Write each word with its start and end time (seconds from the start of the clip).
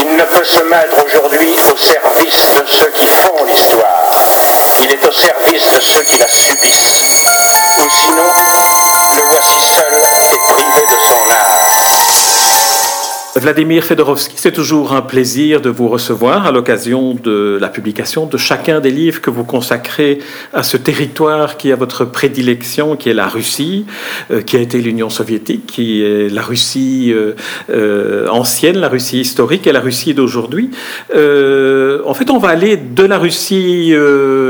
il 0.00 0.16
ne 0.16 0.24
peut 0.24 0.44
se 0.44 0.60
mettre 0.60 1.04
aujourd'hui 1.04 1.56
au 1.72 1.76
service 1.76 2.54
de 2.56 2.66
ceux 2.66 2.90
qui 2.90 3.06
font 3.06 3.44
l'histoire. 3.44 4.04
Il 4.82 4.90
est 4.90 5.04
au 5.04 5.12
service 5.12 5.72
de 5.72 5.80
ceux 5.80 6.02
qui 6.02 6.18
la 6.18 6.28
subissent. 6.28 7.14
Ou 7.84 7.90
sinon, 7.90 8.32
le 9.16 9.22
voici 9.30 9.60
seul 9.74 10.02
et 10.32 10.52
privé 10.52 10.86
de 10.86 10.98
son 11.08 11.30
âme. 11.30 11.63
Vladimir 13.36 13.82
Fedorovski, 13.82 14.36
c'est 14.36 14.52
toujours 14.52 14.92
un 14.92 15.02
plaisir 15.02 15.60
de 15.60 15.68
vous 15.68 15.88
recevoir 15.88 16.46
à 16.46 16.52
l'occasion 16.52 17.14
de 17.14 17.58
la 17.60 17.68
publication 17.68 18.26
de 18.26 18.36
chacun 18.36 18.78
des 18.78 18.92
livres 18.92 19.20
que 19.20 19.28
vous 19.28 19.42
consacrez 19.42 20.20
à 20.52 20.62
ce 20.62 20.76
territoire 20.76 21.56
qui 21.56 21.72
a 21.72 21.76
votre 21.76 22.04
prédilection, 22.04 22.94
qui 22.94 23.08
est 23.08 23.14
la 23.14 23.26
Russie, 23.26 23.86
euh, 24.30 24.40
qui 24.40 24.56
a 24.56 24.60
été 24.60 24.80
l'Union 24.80 25.10
soviétique, 25.10 25.66
qui 25.66 26.04
est 26.04 26.32
la 26.32 26.42
Russie 26.42 27.12
euh, 27.12 27.32
euh, 27.70 28.28
ancienne, 28.28 28.78
la 28.78 28.88
Russie 28.88 29.20
historique 29.20 29.66
et 29.66 29.72
la 29.72 29.80
Russie 29.80 30.14
d'aujourd'hui. 30.14 30.70
en 31.12 32.14
fait, 32.14 32.30
on 32.30 32.38
va 32.38 32.50
aller 32.50 32.76
de 32.76 33.02
la 33.02 33.18
Russie 33.18 33.92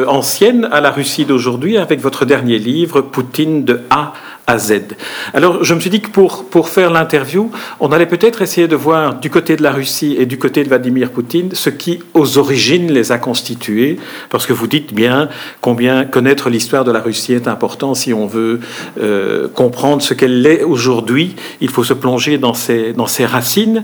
ancienne 0.07 0.69
à 0.71 0.83
la 0.83 0.91
Russie 0.91 1.25
d'aujourd'hui 1.25 1.79
avec 1.79 2.01
votre 2.01 2.27
dernier 2.27 2.59
livre, 2.59 3.01
Poutine 3.01 3.65
de 3.65 3.81
A 3.89 4.13
Z. 4.59 4.95
Alors, 5.33 5.65
je 5.65 5.75
me 5.75 5.81
suis 5.81 5.91
dit 5.91 6.01
que 6.01 6.11
pour, 6.11 6.45
pour 6.45 6.69
faire 6.69 6.91
l'interview, 6.91 7.51
on 7.81 7.93
allait 7.93 8.07
peut-être 8.07 8.43
essayer 8.43 8.69
de 8.69 8.77
voir 8.77 9.15
du 9.19 9.31
côté 9.31 9.57
de 9.57 9.63
la 9.63 9.73
Russie 9.73 10.17
et 10.19 10.27
du 10.27 10.39
côté 10.39 10.63
de 10.63 10.69
Vladimir 10.69 11.11
Poutine 11.11 11.51
ce 11.55 11.71
qui, 11.71 12.01
aux 12.13 12.37
origines, 12.37 12.93
les 12.93 13.11
a 13.11 13.19
constitués, 13.19 13.99
parce 14.29 14.47
que 14.47 14.53
vous 14.53 14.67
dites 14.67 14.93
bien 14.93 15.29
combien 15.63 16.05
connaître 16.05 16.51
l'histoire 16.51 16.85
de 16.85 16.93
la 16.93 17.01
Russie 17.01 17.33
est 17.33 17.49
important 17.49 17.95
si 17.95 18.13
on 18.13 18.27
veut 18.27 18.61
euh, 19.01 19.49
comprendre 19.49 20.03
ce 20.03 20.13
qu'elle 20.13 20.47
est 20.47 20.63
aujourd'hui. 20.63 21.37
Il 21.61 21.71
faut 21.71 21.85
se 21.85 21.95
plonger 21.95 22.37
dans 22.37 22.55
ses, 22.55 22.93
dans 22.93 23.07
ses 23.07 23.25
racines. 23.25 23.83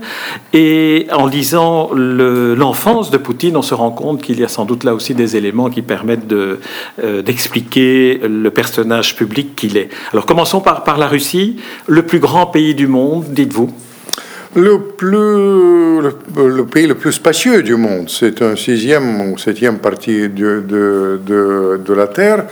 Et 0.53 1.07
en 1.11 1.25
lisant 1.25 1.89
l'enfance 1.93 3.09
de 3.09 3.17
Poutine, 3.17 3.57
on 3.57 3.61
se 3.61 3.73
rend 3.73 3.91
compte 3.91 4.21
qu'il 4.21 4.39
y 4.39 4.43
a 4.43 4.47
sans 4.47 4.65
doute 4.65 4.83
là 4.83 4.93
aussi 4.93 5.15
des 5.15 5.35
éléments 5.37 5.69
qui 5.69 5.81
permettent 5.81 6.31
euh, 6.31 7.21
d'expliquer 7.23 8.21
le 8.23 8.51
personnage 8.51 9.15
public 9.15 9.55
qu'il 9.55 9.77
est. 9.77 9.89
Alors, 10.13 10.25
comment 10.25 10.45
par, 10.59 10.83
par 10.83 10.97
la 10.97 11.07
Russie, 11.07 11.57
le 11.87 12.03
plus 12.03 12.19
grand 12.19 12.47
pays 12.47 12.75
du 12.75 12.87
monde, 12.87 13.25
dites-vous 13.29 13.71
le, 14.55 14.79
plus, 14.79 16.01
pays 16.65 16.87
le 16.87 16.95
plus 16.95 17.13
spacieux 17.13 17.63
du 17.63 17.75
monde. 17.75 18.09
C'est 18.09 18.41
un 18.41 18.55
sixième 18.55 19.31
ou 19.31 19.37
septième 19.37 19.77
partie 19.79 20.27
de 20.29 21.93
la 21.93 22.07
Terre. 22.07 22.45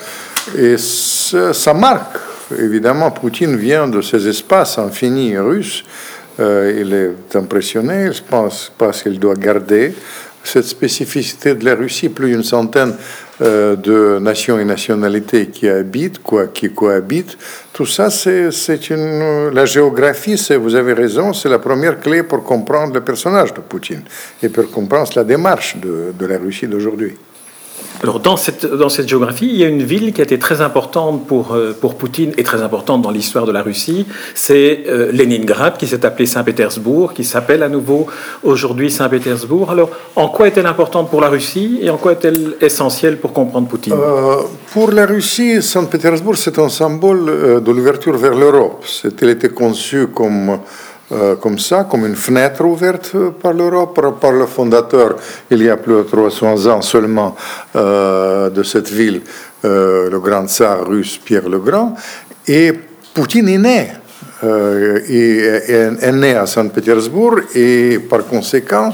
Et 0.58 0.78
ça, 0.78 1.74
marque, 1.74 2.18
évidemment, 2.58 3.12
Poutine 3.12 3.56
vient 3.58 3.88
de 3.88 4.02
ces 4.02 4.28
espaces 4.28 4.78
infinis 4.78 5.38
russes. 5.38 5.84
Euh, 6.40 6.80
il 6.80 6.94
est 6.94 7.36
impressionné, 7.36 8.14
je 8.14 8.22
pense, 8.24 8.72
parce 8.78 9.04
qu'il 9.04 9.20
doit 9.20 9.36
garder 9.36 9.94
cette 10.42 10.64
spécificité 10.64 11.54
de 11.54 11.66
la 11.66 11.76
Russie, 11.76 12.08
plus 12.08 12.28
d'une 12.28 12.44
centaine 12.44 12.94
euh, 13.42 13.76
de 13.76 14.20
nations 14.20 14.60
et 14.60 14.66
nationalités 14.66 15.48
qui 15.48 15.70
habitent, 15.70 16.22
quoi, 16.22 16.48
qui 16.48 16.74
cohabitent, 16.74 17.38
tout 17.74 17.86
ça, 17.86 18.10
c'est 18.10 18.90
une. 18.90 19.50
La 19.54 19.66
géographie, 19.66 20.36
vous 20.60 20.76
avez 20.76 20.94
raison, 20.94 21.32
c'est 21.32 21.50
la 21.50 21.60
première 21.60 22.00
clé 22.00 22.24
pour 22.24 22.44
comprendre 22.44 22.94
le 22.94 23.02
personnage 23.02 23.54
de 23.54 23.62
Poutine 23.62 24.04
et 24.44 24.50
pour 24.50 24.70
comprendre 24.70 25.10
la 25.16 25.24
démarche 25.24 25.78
de, 25.78 26.14
de 26.18 26.26
la 26.26 26.38
Russie 26.38 26.68
d'aujourd'hui. 26.68 27.16
Alors 28.02 28.20
dans 28.20 28.38
cette, 28.38 28.66
dans 28.66 28.90
cette 28.90 29.10
géographie, 29.10 29.48
il 29.48 29.58
y 29.58 29.64
a 29.64 29.68
une 29.68 29.84
ville 29.84 30.14
qui 30.14 30.22
a 30.22 30.24
été 30.24 30.40
très 30.40 30.62
importante 30.62 31.28
pour, 31.28 31.54
euh, 31.54 31.76
pour 31.80 31.96
Poutine 31.96 32.32
et 32.38 32.44
très 32.44 32.62
importante 32.62 33.02
dans 33.02 33.12
l'histoire 33.12 33.46
de 33.46 33.52
la 33.52 33.62
Russie, 33.62 34.06
c'est 34.36 34.84
euh, 34.88 35.12
Leningrad, 35.12 35.78
qui 35.78 35.86
s'est 35.88 36.06
appelé 36.06 36.26
Saint-Pétersbourg, 36.26 37.14
qui 37.14 37.26
s'appelle 37.26 37.62
à 37.62 37.70
nouveau 37.70 38.08
aujourd'hui 38.44 38.90
Saint-Pétersbourg. 38.90 39.72
Alors 39.72 39.90
en 40.16 40.30
quoi 40.30 40.48
est-elle 40.48 40.66
importante 40.66 41.10
pour 41.10 41.22
la 41.22 41.30
Russie 41.30 41.80
et 41.82 41.90
en 41.90 41.98
quoi 41.98 42.14
est-elle 42.14 42.56
essentielle 42.62 43.18
pour 43.18 43.34
comprendre 43.34 43.68
Poutine? 43.68 43.94
Euh, 43.94 44.38
Pour 44.72 44.92
la 44.92 45.06
Russie, 45.06 45.62
Saint-Pétersbourg, 45.62 46.38
c'est 46.38 46.58
un 46.58 46.70
symbole 46.70 47.62
de 47.62 47.72
l'ouverture 47.72 48.16
vers 48.18 48.36
l'Europe. 48.36 48.86
Elle 49.22 49.30
était 49.30 49.50
conçu 49.50 50.08
comme 50.08 50.50
euh, 50.50 50.58
comme 51.42 51.58
ça, 51.58 51.88
comme 51.90 52.06
une 52.06 52.16
fenêtre 52.16 52.64
ouverte 52.64 53.16
par 53.42 53.54
l'Europe, 53.54 54.00
par, 54.20 54.32
le 54.32 54.46
fondateur, 54.46 55.16
il 55.50 55.64
y 55.64 55.70
a 55.70 55.78
plus 55.78 55.94
de 55.94 56.04
300 56.04 56.68
ans 56.68 56.82
seulement, 56.82 57.36
euh, 57.76 58.50
de 58.50 58.62
cette 58.64 58.90
ville, 58.90 59.22
euh, 59.66 60.10
le 60.10 60.20
grand 60.20 60.48
tsar 60.48 60.88
russe 60.88 61.18
Pierre 61.18 61.50
le 61.50 61.60
Grand. 61.60 61.96
Et 62.48 62.74
Poutine 63.14 63.50
est 63.50 63.58
né. 63.58 63.92
est, 64.44 65.70
est, 66.02 66.12
né 66.12 66.36
à 66.36 66.46
Saint-Pétersbourg 66.46 67.40
et 67.56 68.00
par 68.10 68.26
conséquent, 68.26 68.94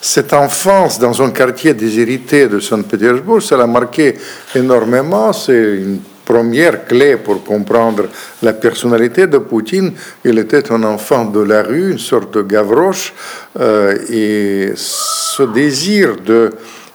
cette 0.00 0.32
enfance 0.32 0.98
dans 0.98 1.20
un 1.20 1.30
quartier 1.30 1.74
déshérité 1.74 2.46
de 2.46 2.60
Saint-Pétersbourg, 2.60 3.42
ça 3.42 3.56
l'a 3.56 3.66
marqué 3.66 4.14
énormément. 4.54 5.32
C'est 5.32 5.52
une 5.52 5.98
première 6.26 6.84
clé 6.84 7.16
pour 7.16 7.42
comprendre 7.44 8.04
la 8.42 8.52
personnalité 8.52 9.26
de 9.28 9.38
Poutine. 9.38 9.92
Il 10.24 10.38
était 10.38 10.70
un 10.72 10.82
enfant 10.82 11.24
de 11.24 11.40
la 11.40 11.62
rue, 11.62 11.92
une 11.92 11.98
sorte 11.98 12.34
de 12.34 12.42
Gavroche, 12.42 13.14
euh, 13.58 13.96
et 14.10 14.72
ce 14.74 15.44
désir 15.44 16.16
de 16.16 16.50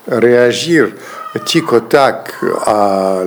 réagir 0.06 0.88
tic 1.40 1.64
tac 1.88 2.32
à, 2.66 3.22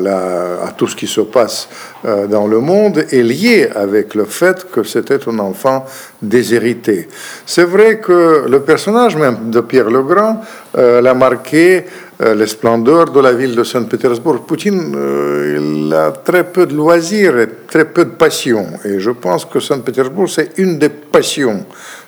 tout 0.77 0.88
ce 0.88 0.95
qui 0.95 1.07
se 1.07 1.21
passe 1.21 1.67
euh, 2.05 2.27
dans 2.27 2.45
le 2.45 2.59
monde 2.59 3.05
est 3.09 3.23
lié 3.23 3.69
avec 3.73 4.13
le 4.13 4.25
fait 4.25 4.69
que 4.69 4.83
c'était 4.83 5.27
un 5.27 5.39
enfant 5.39 5.85
déshérité. 6.22 7.07
C'est 7.45 7.63
vrai 7.63 7.99
que 7.99 8.45
le 8.47 8.59
personnage 8.61 9.16
même 9.16 9.49
de 9.49 9.61
Pierre 9.61 9.89
le 9.89 10.03
Grand 10.03 10.41
euh, 10.77 11.01
l'a 11.01 11.13
marqué 11.13 11.85
les 12.20 12.48
splendeurs 12.48 13.12
de 13.12 13.20
la 13.20 13.34
ville 13.34 13.56
de 13.56 13.64
Saint-Pétersbourg. 13.64 14.46
Poutine, 14.46 14.94
euh, 14.96 15.59
il 15.59 15.94
a 15.94 16.12
très 16.12 16.46
peu 16.46 16.66
de 16.66 16.74
loisirs 16.74 17.38
et 17.38 17.48
très 17.68 17.86
peu 17.86 18.06
de 18.06 18.12
passion. 18.12 18.68
Et 18.86 19.00
je 19.00 19.12
pense 19.12 19.44
que 19.46 19.59
Saint-Pétersbourg, 19.59 20.30
c'est 20.30 20.52
une 20.58 20.80
des 20.80 20.90
passions 20.90 21.66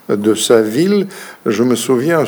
de 0.07 0.33
sa 0.35 0.61
ville. 0.61 1.07
Je 1.45 1.63
me 1.63 1.75
souviens, 1.75 2.23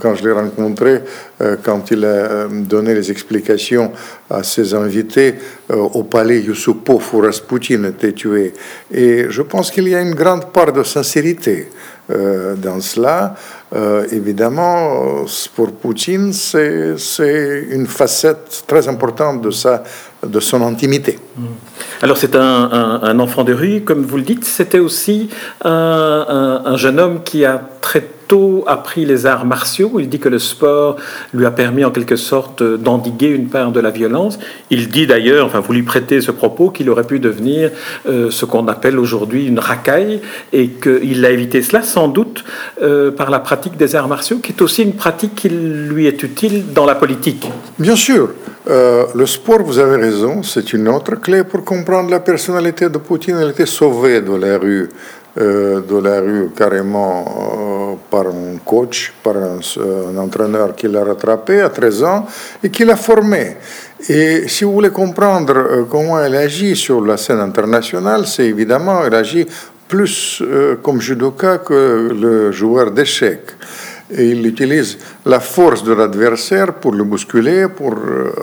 quand 0.00 0.14
je 0.16 0.24
l'ai 0.24 0.32
rencontré, 0.32 1.02
euh, 1.40 1.56
quand 1.62 1.90
il 1.92 2.04
a 2.04 2.48
donné 2.48 2.94
les 2.94 3.08
explications 3.12 3.92
à 4.28 4.42
ses 4.42 4.74
invités 4.74 5.34
au 5.68 6.02
palais 6.02 6.40
Yusupov 6.40 7.04
où 7.12 7.20
Rasputin 7.20 7.84
était 7.84 8.12
tué. 8.12 8.52
Et 8.92 9.26
je 9.28 9.42
pense 9.42 9.70
qu'il 9.70 9.88
y 9.88 9.94
a 9.94 10.00
une 10.00 10.14
grande 10.16 10.46
part 10.46 10.72
de 10.72 10.82
sincérité 10.82 11.68
dans 12.08 12.80
cela. 12.80 13.34
Euh, 13.74 14.06
évidemment, 14.12 15.24
pour 15.56 15.72
Poutine, 15.72 16.32
c'est 16.32 16.94
une 17.70 17.86
facette 17.86 18.64
très 18.66 18.88
importante 18.88 19.42
de, 19.42 20.40
son 20.40 20.62
intimité. 20.62 21.18
Mm. 21.36 21.44
Alors 22.02 22.16
c'est 22.16 22.36
un, 22.36 23.00
un, 23.02 23.18
enfant 23.18 23.42
de 23.42 23.52
rue, 23.52 23.82
comme 23.82 24.02
vous 24.04 24.18
le 24.18 24.22
dites, 24.22 24.44
c'était 24.44 24.78
aussi 24.78 25.30
un, 25.64 26.62
un, 26.64 26.76
jeune 26.76 27.00
homme 27.00 27.22
qui 27.24 27.44
a 27.44 27.60
très 27.80 28.08
tôt 28.28 28.64
appris 28.66 29.04
les 29.04 29.26
arts 29.26 29.44
martiaux. 29.44 29.92
Il 29.98 30.08
dit 30.08 30.18
que 30.18 30.28
le 30.28 30.38
sport 30.38 30.96
lui 31.32 31.46
a 31.46 31.50
permis 31.50 31.84
en 31.84 31.90
quelque 31.90 32.16
sorte 32.16 32.62
d'endiguer 32.62 33.28
une 33.28 33.48
part 33.48 33.72
de 33.72 33.80
la 33.80 33.90
violence. 33.90 34.38
Il 34.70 34.88
dit 34.88 35.06
d'ailleurs, 35.06 35.46
enfin 35.46 35.60
vous 35.60 35.72
lui 35.72 35.82
prêtez 35.82 36.20
ce 36.20 36.30
propos, 36.30 36.70
qu'il 36.70 36.90
aurait 36.90 37.04
pu 37.04 37.20
devenir 37.20 37.70
euh, 38.08 38.30
ce 38.30 38.44
qu'on 38.44 38.68
appelle 38.68 38.98
aujourd'hui 38.98 39.46
une 39.46 39.58
racaille 39.58 40.20
et 40.52 40.68
qu'il 40.68 41.24
a 41.24 41.30
évité 41.30 41.62
cela 41.62 41.82
sans 41.82 42.08
doute 42.08 42.44
euh, 42.82 43.10
par 43.10 43.30
la 43.30 43.40
pratique 43.40 43.76
des 43.76 43.94
arts 43.96 44.08
martiaux, 44.08 44.38
qui 44.38 44.52
est 44.52 44.62
aussi 44.62 44.82
une 44.82 44.94
pratique 44.94 45.34
qui 45.34 45.48
lui 45.48 46.06
est 46.06 46.22
utile 46.22 46.72
dans 46.72 46.86
la 46.86 46.94
politique. 46.94 47.48
Bien 47.78 47.96
sûr. 47.96 48.30
Euh, 48.68 49.04
le 49.14 49.26
sport, 49.26 49.62
vous 49.62 49.78
avez 49.78 49.96
raison, 49.96 50.42
c'est 50.42 50.72
une 50.72 50.88
autre 50.88 51.14
clé 51.20 51.44
pour 51.44 51.64
comprendre 51.64 52.10
la 52.10 52.18
personnalité 52.18 52.88
de 52.88 52.98
Poutine. 52.98 53.36
Elle 53.40 53.50
était 53.50 53.66
sauvée 53.66 54.20
de 54.20 54.34
la 54.34 54.58
rue 54.58 54.88
de 55.36 55.98
la 55.98 56.20
rue 56.20 56.50
carrément 56.56 57.24
euh, 57.26 57.94
par 58.10 58.26
un 58.28 58.56
coach, 58.64 59.12
par 59.22 59.36
un, 59.36 59.58
un 59.58 60.16
entraîneur 60.16 60.74
qui 60.74 60.88
l'a 60.88 61.04
rattrapé 61.04 61.60
à 61.60 61.68
13 61.68 62.04
ans 62.04 62.26
et 62.62 62.70
qui 62.70 62.84
l'a 62.84 62.96
formé. 62.96 63.56
Et 64.08 64.48
si 64.48 64.64
vous 64.64 64.72
voulez 64.72 64.90
comprendre 64.90 65.56
euh, 65.56 65.84
comment 65.90 66.18
elle 66.18 66.36
agit 66.36 66.74
sur 66.74 67.04
la 67.04 67.18
scène 67.18 67.40
internationale, 67.40 68.26
c'est 68.26 68.46
évidemment, 68.46 69.04
elle 69.04 69.14
agit 69.14 69.46
plus 69.88 70.42
comme 70.82 71.00
judoka 71.00 71.58
que 71.58 72.10
le 72.12 72.50
joueur 72.50 72.90
d'échecs. 72.90 73.50
Et 74.10 74.30
il 74.30 74.44
utilise 74.46 74.98
la 75.24 75.38
force 75.38 75.84
de 75.84 75.92
l'adversaire 75.92 76.74
pour 76.74 76.92
le 76.92 77.04
bousculer, 77.04 77.68
pour 77.68 77.94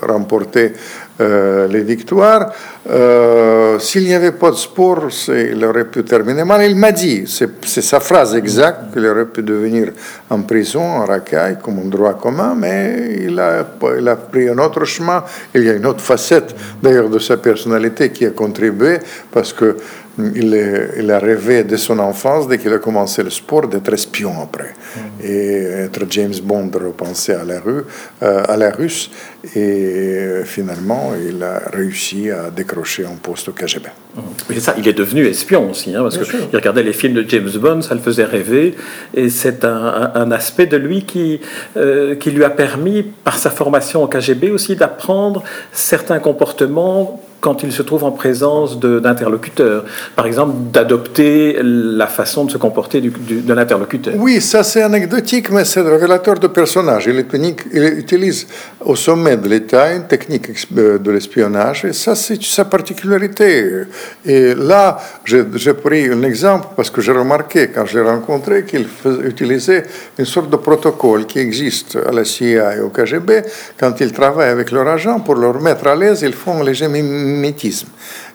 remporter 0.07 0.73
euh, 1.21 1.67
les 1.67 1.81
victoires. 1.81 2.51
Euh, 2.89 3.77
s'il 3.77 4.05
n'y 4.05 4.15
avait 4.15 4.31
pas 4.31 4.49
de 4.49 4.55
sport, 4.55 5.07
il 5.27 5.63
aurait 5.63 5.85
pu 5.85 6.03
terminer 6.03 6.43
mal. 6.43 6.63
Il 6.69 6.75
m'a 6.75 6.91
dit, 6.91 7.25
c'est 7.27 7.81
sa 7.81 7.99
phrase 7.99 8.35
exacte, 8.35 8.93
qu'il 8.93 9.05
aurait 9.05 9.27
pu 9.27 9.43
devenir 9.43 9.91
en 10.29 10.41
prison, 10.41 10.81
en 10.81 11.05
racaille, 11.05 11.57
comme 11.61 11.79
un 11.79 11.87
droit 11.87 12.15
commun, 12.15 12.55
mais 12.57 13.17
il 13.21 13.39
a, 13.39 13.63
il 13.97 14.07
a 14.07 14.15
pris 14.15 14.49
un 14.49 14.57
autre 14.57 14.85
chemin. 14.85 15.23
Il 15.53 15.63
y 15.63 15.69
a 15.69 15.73
une 15.73 15.85
autre 15.85 16.01
facette, 16.01 16.55
d'ailleurs, 16.81 17.09
de 17.09 17.19
sa 17.19 17.37
personnalité 17.37 18.09
qui 18.09 18.25
a 18.25 18.31
contribué, 18.31 18.97
parce 19.31 19.53
que 19.53 19.77
il, 20.19 21.11
a 21.11 21.19
rêvé 21.19 21.63
de 21.63 21.75
son 21.75 21.97
enfance, 21.97 22.47
dès 22.47 22.59
qu'il 22.59 22.71
a 22.71 22.77
commencé 22.77 23.23
le 23.23 23.31
sport, 23.31 23.67
d'être 23.67 23.91
espion 23.93 24.33
après. 24.41 24.73
Mm. 24.95 24.99
Et 25.23 25.63
être 25.85 26.05
James 26.09 26.35
Bond 26.43 26.69
repensé 26.73 27.33
à 27.33 27.43
la, 27.43 27.59
rue, 27.59 27.83
euh, 28.21 28.43
à 28.47 28.55
la 28.55 28.69
russe. 28.69 29.09
Et 29.55 30.41
finalement, 30.45 31.13
il 31.15 31.41
a 31.41 31.63
réussi 31.73 32.29
à 32.29 32.51
décrocher 32.51 33.05
un 33.05 33.15
poste 33.15 33.49
au 33.49 33.53
KGB. 33.53 33.89
Mm. 34.15 34.59
ça, 34.59 34.75
il 34.77 34.87
est 34.87 34.93
devenu 34.93 35.25
espion 35.25 35.71
aussi, 35.71 35.95
hein, 35.95 36.03
parce 36.03 36.19
qu'il 36.19 36.55
regardait 36.55 36.83
les 36.83 36.93
films 36.93 37.15
de 37.15 37.25
James 37.27 37.49
Bond, 37.55 37.81
ça 37.81 37.95
le 37.95 38.01
faisait 38.01 38.25
rêver. 38.25 38.75
Et 39.15 39.29
c'est 39.29 39.65
un, 39.65 40.31
aspect 40.31 40.67
de 40.67 40.77
lui 40.77 41.05
qui, 41.05 41.41
euh, 41.75 42.15
qui 42.15 42.31
lui 42.31 42.43
a 42.43 42.49
permis, 42.49 43.03
par 43.03 43.37
sa 43.37 43.49
formation 43.49 44.03
au 44.03 44.07
KGB 44.07 44.51
aussi, 44.51 44.75
d'apprendre 44.75 45.43
certains 45.71 46.19
comportements 46.19 47.19
quand 47.43 47.61
il 47.61 47.73
se 47.73 47.81
trouve 47.81 48.05
en 48.05 48.11
présence 48.11 48.79
d'interlocuteurs. 48.79 49.83
Par 50.15 50.25
exemple, 50.25 50.53
d'adopter 50.71 51.57
la 51.61 52.07
façon 52.07 52.45
de 52.45 52.51
se 52.51 52.57
comporter 52.57 53.01
du, 53.01 53.09
de 53.09 53.53
l'interlocuteur. 53.53 54.13
Oui, 54.17 54.39
ça 54.39 54.63
c'est 54.63 54.81
anecdotique, 54.81 55.51
mais 55.51 55.65
c'est 55.65 55.81
révélateur 55.81 56.39
de 56.39 56.47
personnage. 56.47 57.05
Il, 57.07 57.25
il, 57.73 57.83
utilise 57.99 58.47
au 58.79 58.95
sommet 58.95 59.35
de 59.35 59.49
l'État 59.49 59.93
une 59.93 60.07
technique 60.07 60.47
euh, 60.77 60.97
de 60.97 61.11
l'espionnage, 61.11 61.83
et 61.83 61.91
ça 61.91 62.15
c'est 62.15 62.41
sa 62.41 62.63
particularité. 62.63 63.87
Et 64.25 64.55
là, 64.55 64.97
j'ai 65.25 65.73
pris 65.73 66.07
un 66.07 66.23
exemple 66.23 66.67
parce 66.77 66.89
que 66.89 67.01
j'ai 67.01 67.11
remarqué 67.11 67.67
quand 67.75 67.85
je 67.85 67.99
l'ai 67.99 68.09
rencontré 68.09 68.63
qu'il 68.63 68.87
utilisait 69.25 69.83
une 70.17 70.25
sorte 70.25 70.49
de 70.49 70.55
protocole 70.55 71.25
qui 71.25 71.39
existe 71.39 71.97
à 71.97 72.13
la 72.13 72.23
CIA 72.23 72.77
et 72.77 72.79
au 72.79 72.87
KGB. 72.87 73.41
Quand 73.77 73.99
ils 73.99 74.13
travaillent 74.13 74.49
avec 74.57 74.71
leur 74.71 74.87
agent, 74.87 75.19
pour 75.19 75.35
leur 75.35 75.59
mettre 75.61 75.87
à 75.87 75.95
l'aise, 75.95 76.21
ils 76.21 76.31
font 76.45 76.63
les 76.63 76.73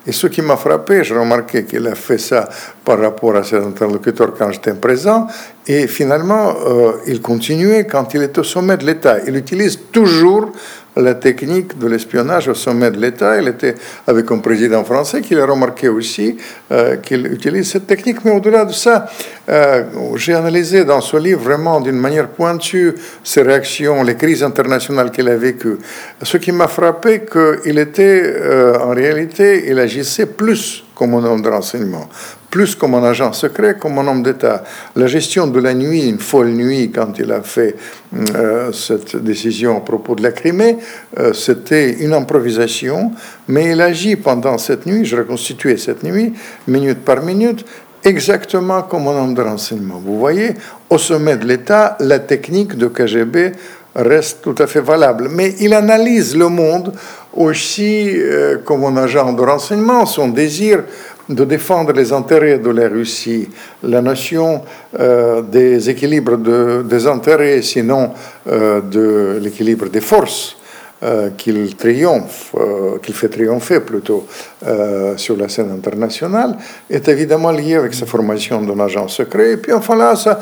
Et 0.06 0.12
ce 0.12 0.26
qui 0.26 0.42
m'a 0.42 0.56
frappé, 0.56 1.04
j'ai 1.04 1.16
remarqué 1.16 1.64
qu'il 1.64 1.86
a 1.86 1.94
fait 1.94 2.18
ça 2.18 2.48
par 2.84 2.98
rapport 2.98 3.36
à 3.36 3.44
ses 3.44 3.56
interlocuteurs 3.56 4.32
quand 4.36 4.50
j'étais 4.50 4.74
présent, 4.74 5.26
et 5.66 5.86
finalement, 5.86 6.54
euh, 6.66 6.92
il 7.06 7.20
continuait 7.20 7.84
quand 7.84 8.14
il 8.14 8.22
est 8.22 8.38
au 8.38 8.42
sommet 8.44 8.76
de 8.76 8.86
l'État. 8.86 9.18
Il 9.26 9.36
utilise 9.36 9.78
toujours 9.92 10.52
la 10.98 11.14
technique 11.14 11.78
de 11.78 11.86
l'espionnage 11.86 12.48
au 12.48 12.54
sommet 12.54 12.90
de 12.90 12.98
l'État. 12.98 13.40
Il 13.40 13.48
était 13.48 13.74
avec 14.06 14.30
un 14.30 14.38
président 14.38 14.84
français 14.84 15.20
qui 15.20 15.34
a 15.34 15.46
remarqué 15.46 15.88
aussi 15.88 16.36
euh, 16.72 16.96
qu'il 16.96 17.26
utilise 17.26 17.70
cette 17.70 17.86
technique. 17.86 18.24
Mais 18.24 18.32
au-delà 18.32 18.64
de 18.64 18.72
ça, 18.72 19.06
euh, 19.48 19.84
j'ai 20.16 20.34
analysé 20.34 20.84
dans 20.84 21.00
ce 21.00 21.16
livre 21.16 21.40
vraiment 21.40 21.80
d'une 21.80 21.98
manière 21.98 22.28
pointue 22.28 22.94
ses 23.22 23.42
réactions, 23.42 24.02
les 24.02 24.16
crises 24.16 24.42
internationales 24.42 25.10
qu'il 25.10 25.28
a 25.28 25.36
vécues. 25.36 25.78
Ce 26.22 26.36
qui 26.36 26.52
m'a 26.52 26.68
frappé, 26.68 27.22
qu'il 27.24 27.78
était, 27.78 28.22
euh, 28.24 28.78
en 28.78 28.90
réalité, 28.90 29.64
il 29.68 29.78
agissait 29.78 30.26
plus 30.26 30.84
comme 30.94 31.14
un 31.14 31.24
homme 31.24 31.42
de 31.42 31.48
renseignement, 31.48 32.08
plus 32.50 32.74
comme 32.74 32.94
un 32.94 33.04
agent 33.04 33.32
secret, 33.32 33.76
comme 33.78 33.98
un 33.98 34.06
homme 34.06 34.22
d'État. 34.22 34.64
La 34.96 35.06
gestion 35.06 35.46
de 35.46 35.60
la 35.60 35.74
nuit, 35.74 36.08
une 36.08 36.18
folle 36.18 36.48
nuit, 36.48 36.90
quand 36.90 37.18
il 37.18 37.30
a 37.30 37.42
fait 37.42 37.76
euh, 38.34 38.72
cette 38.72 39.16
décision 39.16 39.76
à 39.76 39.80
propos 39.80 40.14
de 40.14 40.22
la 40.22 40.32
Crimée, 40.32 40.78
euh, 41.18 41.32
c'était 41.32 41.92
une 41.92 42.14
improvisation, 42.14 43.12
mais 43.48 43.72
il 43.72 43.80
agit 43.80 44.16
pendant 44.16 44.56
cette 44.58 44.86
nuit, 44.86 45.04
je 45.04 45.16
reconstituais 45.16 45.76
cette 45.76 46.02
nuit, 46.02 46.32
minute 46.66 47.04
par 47.04 47.22
minute, 47.22 47.64
exactement 48.04 48.82
comme 48.82 49.08
un 49.08 49.22
homme 49.22 49.34
de 49.34 49.42
renseignement. 49.42 50.00
Vous 50.04 50.18
voyez, 50.18 50.54
au 50.88 50.98
sommet 50.98 51.36
de 51.36 51.44
l'État, 51.44 51.96
la 52.00 52.18
technique 52.18 52.76
de 52.76 52.88
KGB 52.88 53.52
reste 53.94 54.42
tout 54.42 54.54
à 54.58 54.66
fait 54.66 54.80
valable. 54.80 55.28
Mais 55.30 55.54
il 55.60 55.74
analyse 55.74 56.36
le 56.36 56.48
monde 56.48 56.92
aussi 57.34 58.12
euh, 58.16 58.58
comme 58.64 58.84
un 58.84 58.96
agent 58.96 59.32
de 59.32 59.42
renseignement, 59.42 60.06
son 60.06 60.28
désir 60.28 60.84
de 61.28 61.44
défendre 61.44 61.92
les 61.92 62.12
intérêts 62.12 62.58
de 62.58 62.70
la 62.70 62.88
Russie, 62.88 63.48
la 63.82 64.00
notion 64.00 64.62
euh, 64.98 65.42
des 65.42 65.88
équilibres 65.90 66.36
des 66.36 67.06
intérêts, 67.06 67.62
sinon 67.62 68.10
euh, 68.46 68.80
de 68.80 69.38
l'équilibre 69.40 69.88
des 69.88 70.00
forces 70.00 70.57
euh, 71.00 71.30
qu'il 71.36 71.76
triomphe, 71.76 72.52
euh, 72.56 72.98
qu'il 73.00 73.14
fait 73.14 73.28
triompher 73.28 73.78
plutôt 73.78 74.26
euh, 74.66 75.16
sur 75.16 75.36
la 75.36 75.48
scène 75.48 75.70
internationale, 75.70 76.56
est 76.90 77.06
évidemment 77.06 77.52
lié 77.52 77.76
avec 77.76 77.94
sa 77.94 78.04
formation 78.04 78.60
d'un 78.62 78.80
agent 78.80 79.06
secret. 79.06 79.52
Et 79.52 79.56
puis 79.58 79.72
enfin 79.72 79.94
là, 79.94 80.16
ça, 80.16 80.40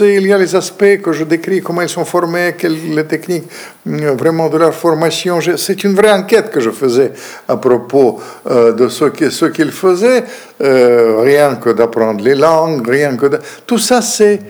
il 0.00 0.26
y 0.26 0.32
a 0.32 0.38
les 0.38 0.56
aspects 0.56 1.02
que 1.02 1.12
je 1.12 1.24
décris, 1.24 1.60
comment 1.60 1.82
ils 1.82 1.90
sont 1.90 2.06
formés, 2.06 2.54
quelles 2.56 2.94
les 2.94 3.04
techniques 3.04 3.44
vraiment 3.84 4.48
de 4.48 4.56
leur 4.56 4.72
formation. 4.72 5.38
C'est 5.58 5.84
une 5.84 5.94
vraie 5.94 6.12
enquête 6.12 6.50
que 6.50 6.60
je 6.60 6.70
faisais 6.70 7.12
à 7.46 7.58
propos 7.58 8.20
de 8.46 8.88
ce 8.88 9.04
qu'ils 9.04 9.70
faisaient, 9.70 10.24
rien 10.60 11.56
que 11.56 11.68
d'apprendre 11.68 12.24
les 12.24 12.34
langues, 12.34 12.88
rien 12.88 13.18
que 13.18 13.26
de... 13.26 13.38
Tout 13.66 13.76
ça, 13.76 14.00
c'est 14.00 14.40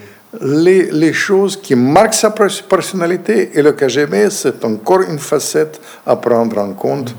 les, 0.40 1.12
choses 1.12 1.56
qui 1.56 1.74
marquent 1.74 2.14
sa 2.14 2.30
personnalité 2.30 3.50
et 3.54 3.62
le 3.62 3.72
KGB, 3.72 4.30
c'est 4.30 4.64
encore 4.64 5.02
une 5.02 5.18
facette 5.18 5.80
à 6.06 6.16
prendre 6.16 6.58
en 6.58 6.72
compte 6.72 7.14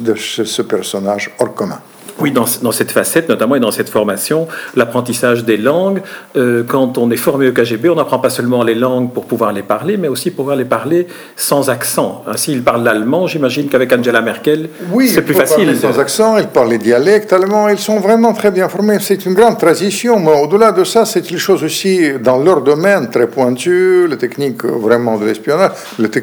de 0.00 0.14
ce 0.14 0.62
personnage 0.62 1.30
hors 1.38 1.54
commun. 1.54 1.80
Oui, 2.20 2.32
dans, 2.32 2.46
cette 2.46 2.90
facette, 2.90 3.28
notamment 3.28 3.56
et 3.56 3.60
dans 3.60 3.70
cette 3.70 3.88
formation, 3.88 4.48
l'apprentissage 4.74 5.44
des 5.44 5.56
langues. 5.56 6.02
Euh, 6.36 6.64
quand 6.66 6.98
on 6.98 7.10
est 7.10 7.16
formé 7.16 7.48
au 7.48 7.52
KGB, 7.52 7.88
on 7.88 7.94
n'apprend 7.94 8.18
pas 8.18 8.30
seulement 8.30 8.62
les 8.62 8.74
langues 8.74 9.12
pour 9.12 9.24
pouvoir 9.24 9.52
les 9.52 9.62
parler, 9.62 9.96
mais 9.96 10.08
aussi 10.08 10.30
pour 10.30 10.44
pouvoir 10.44 10.56
les 10.56 10.64
parler 10.64 11.06
sans 11.36 11.70
accent. 11.70 12.24
Ainsi, 12.26 12.52
il 12.52 12.62
parle 12.62 12.82
l'allemand, 12.82 13.26
j'imagine 13.26 13.68
qu'avec 13.68 13.92
Angela 13.92 14.20
Merkel, 14.20 14.68
oui, 14.92 15.08
c'est 15.08 15.22
plus 15.22 15.34
facile. 15.34 15.76
Sans 15.76 15.98
accent, 15.98 16.38
il 16.38 16.48
parle 16.48 16.70
les 16.70 16.78
dialectes 16.78 17.32
allemands, 17.32 17.68
ils 17.68 17.78
sont 17.78 18.00
vraiment 18.00 18.32
très 18.32 18.50
bien 18.50 18.68
formés. 18.68 18.98
C'est 19.00 19.24
une 19.24 19.34
grande 19.34 19.58
transition, 19.58 20.18
mais 20.18 20.40
au-delà 20.42 20.72
de 20.72 20.84
ça, 20.84 21.04
c'est 21.04 21.30
une 21.30 21.38
chose 21.38 21.62
aussi 21.62 22.12
dans 22.20 22.38
leur 22.38 22.62
domaine 22.62 23.10
très 23.10 23.26
pointue, 23.26 24.06
les 24.08 24.18
techniques 24.18 24.64
vraiment 24.64 25.18
de 25.18 25.24
l'espionnage, 25.24 25.72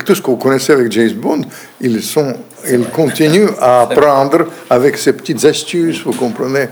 tout 0.06 0.16
ce 0.16 0.22
que 0.22 0.28
vous 0.28 0.38
connaissez 0.38 0.74
avec 0.74 0.92
James 0.92 1.14
Bond, 1.14 1.42
ils 1.82 2.02
sont 2.02 2.36
il 2.70 2.86
continue 2.90 3.48
à 3.60 3.82
apprendre 3.82 4.48
avec 4.70 4.98
ses 4.98 5.14
petites 5.14 5.44
astuces, 5.46 6.02
vous 6.04 6.14
comprenez, 6.14 6.68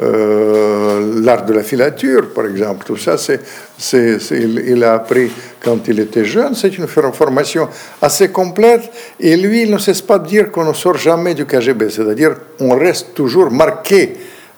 euh, 0.00 1.22
l'art 1.22 1.44
de 1.44 1.52
la 1.52 1.62
filature, 1.62 2.32
par 2.34 2.46
exemple. 2.46 2.84
Tout 2.84 2.96
ça, 2.96 3.16
c'est, 3.18 3.40
c'est, 3.76 4.18
il, 4.30 4.84
a 4.84 4.94
appris 4.94 5.30
quand 5.60 5.88
il 5.88 5.98
était 6.00 6.24
jeune. 6.24 6.54
C'est 6.54 6.76
une 6.76 6.86
formation 6.86 7.68
assez 8.00 8.28
complète. 8.28 8.90
Et 9.18 9.36
lui, 9.36 9.62
il 9.62 9.70
ne 9.70 9.78
cesse 9.78 10.02
pas 10.02 10.18
de 10.18 10.26
dire 10.26 10.50
qu'on 10.50 10.64
ne 10.64 10.72
sort 10.72 10.96
jamais 10.96 11.34
du 11.34 11.46
KGB. 11.46 11.90
C'est-à-dire, 11.90 12.34
on 12.60 12.76
reste 12.76 13.14
toujours 13.14 13.50
marqué 13.50 14.14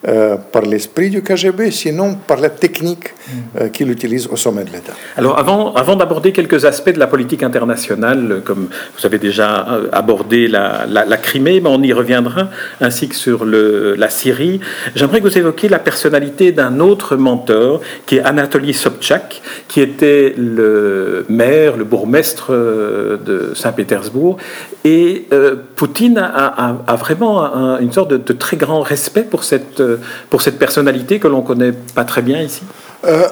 euh, 0.09 0.38
par 0.38 0.62
l'esprit 0.62 1.11
du 1.11 1.23
KGB, 1.23 1.71
sinon 1.71 2.14
par 2.14 2.40
la 2.40 2.49
technique 2.49 3.12
euh, 3.61 3.69
qu'il 3.69 3.90
utilise 3.90 4.28
au 4.28 4.37
sommet 4.37 4.64
de 4.64 4.71
l'État. 4.71 4.95
Alors 5.19 5.38
avant, 5.38 5.95
d'aborder 5.95 6.33
quelques 6.33 6.64
aspects 6.64 6.95
de 6.95 6.99
la 6.99 7.07
politique 7.07 7.42
internationale, 7.42 8.40
comme 8.42 8.69
vous 8.97 9.04
avez 9.04 9.19
déjà 9.19 9.69
euh, 9.69 9.88
abordé 9.92 10.49
la, 10.49 10.87
Crimée, 11.19 11.61
mais 11.61 11.69
on 11.69 11.83
y 11.83 11.92
reviendra, 11.92 12.49
ainsi 12.80 13.11
que 13.11 13.14
sur 13.14 13.45
la 13.45 14.09
Syrie, 14.09 14.61
j'aimerais 14.95 15.19
que 15.21 15.28
vous 15.28 15.37
évoquiez 15.37 15.69
la 15.69 15.78
personnalité 15.78 16.50
d'un 16.50 16.80
autre 16.80 17.16
mentor, 17.16 17.83
qui 18.07 18.16
est 18.16 18.23
Anatoly 18.23 18.73
Sobchak, 18.73 19.42
qui 19.69 19.83
était 19.83 20.35
le 20.38 21.26
maire, 21.28 21.76
le 21.76 21.85
bourgmestre 21.85 22.52
de 22.52 23.52
Saint-Pétersbourg. 23.54 24.38
Et 24.87 25.26
Poutine 25.76 26.16
a, 26.16 26.97
vraiment 26.97 27.78
une 27.80 27.92
sorte 27.92 28.14
de 28.14 28.33
très 28.33 28.57
grand 28.57 28.80
respect 28.80 29.25
pour 29.25 29.45
cette 29.45 29.83
pour 30.29 30.43
cette 30.43 30.59
personnalité 30.59 31.19
que 31.19 31.29
l'on 31.29 31.43
connaît 31.43 31.73
pas 31.95 32.05
très 32.05 32.23
bien 32.23 32.41
ici 32.41 32.63
euh, 33.05 33.27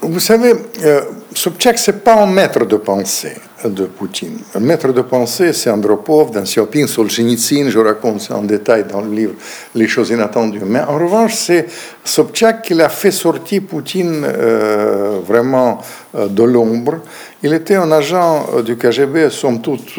Vous 0.00 0.20
savez, 0.20 0.54
euh, 0.84 1.02
Sobchak, 1.34 1.78
ce 1.78 1.90
n'est 1.90 1.98
pas 1.98 2.22
un 2.22 2.26
maître 2.26 2.64
de 2.64 2.76
pensée 2.76 3.36
de 3.64 3.84
Poutine. 3.84 4.38
Un 4.54 4.60
maître 4.60 4.92
de 4.92 5.02
pensée, 5.02 5.52
c'est 5.52 5.70
Andropov, 5.70 6.30
Deng 6.30 6.44
Xiaoping, 6.44 6.86
Solzhenitsyn, 6.86 7.68
je 7.68 7.78
raconte 7.78 8.22
ça 8.22 8.36
en 8.36 8.42
détail 8.42 8.84
dans 8.84 9.02
le 9.02 9.10
livre 9.10 9.34
Les 9.74 9.86
choses 9.86 10.10
inattendues. 10.10 10.62
Mais 10.64 10.80
en 10.80 10.98
revanche, 10.98 11.34
c'est 11.34 11.66
Sobchak, 12.04 12.70
il 12.70 12.80
a 12.80 12.88
fait 12.88 13.10
sortir 13.10 13.62
Poutine 13.68 14.24
euh, 14.24 15.18
vraiment 15.26 15.78
euh, 16.14 16.28
de 16.28 16.42
l'ombre. 16.42 17.00
Il 17.42 17.54
était 17.54 17.76
un 17.76 17.90
agent 17.90 18.48
euh, 18.54 18.62
du 18.62 18.76
KGB, 18.76 19.30
somme 19.30 19.62
toute, 19.62 19.98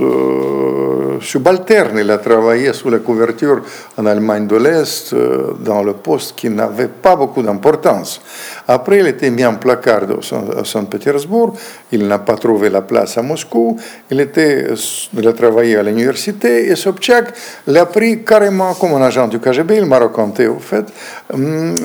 subalterne. 1.22 1.98
Il 2.00 2.12
a 2.12 2.20
travaillé 2.20 2.72
sous 2.74 2.90
la 2.90 3.00
couverture 3.00 3.62
en 3.98 4.06
Allemagne 4.06 4.46
de 4.46 4.58
l'Est, 4.58 5.16
dans 5.60 5.84
le 5.84 5.94
poste 5.94 6.36
qui 6.36 6.50
n'avait 6.50 6.88
pas 6.88 7.16
beaucoup 7.16 7.42
d'importance. 7.42 8.22
Après, 8.68 9.00
il 9.00 9.08
était 9.08 9.30
mis 9.32 9.46
en 9.46 9.56
placard 9.56 10.04
à 10.58 10.64
Saint-Pétersbourg. 10.64 11.54
Il 11.92 12.08
n'a 12.08 12.20
pas 12.20 12.36
trouvé 12.36 12.70
la 12.70 12.82
place 12.82 13.18
à 13.18 13.22
Moscou. 13.22 13.78
Il 14.12 14.22
a 14.22 15.34
travaillé 15.34 15.78
à 15.78 15.84
l'université 15.84 16.68
et 16.68 16.76
Sobchak 16.76 17.34
l'a 17.68 17.86
pris 17.86 18.24
carrément 18.24 18.74
comme 18.76 18.94
un 18.94 19.02
agent 19.02 19.28
du 19.28 19.40
KGB. 19.40 19.78
Il 19.78 19.86
m'a 19.86 20.00
raconté, 20.00 20.48
au 20.48 20.60
fait. 20.60 20.86
Hum, 21.34 21.76